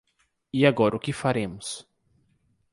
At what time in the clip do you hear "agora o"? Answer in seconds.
0.65-1.03